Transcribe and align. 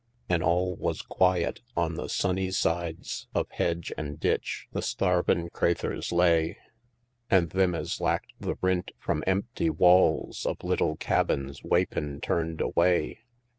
An' 0.27 0.41
all 0.41 0.75
was 0.77 1.03
quiet 1.03 1.61
on 1.77 1.93
the 1.93 2.09
sunny 2.09 2.49
sides 2.49 3.27
Of 3.35 3.47
hedge 3.51 3.93
an' 3.99 4.15
ditch 4.15 4.67
the 4.71 4.81
stharvin' 4.81 5.51
craythurs 5.51 6.11
lay, 6.11 6.57
An' 7.29 7.49
thim 7.49 7.75
as 7.75 8.01
lack'd 8.01 8.31
the 8.39 8.55
rint 8.63 8.93
from 8.97 9.23
empty 9.27 9.69
walls 9.69 10.43
Of 10.47 10.63
little 10.63 10.95
cabins, 10.95 11.63
wapin' 11.63 12.19
turned 12.19 12.61
away. 12.61 13.19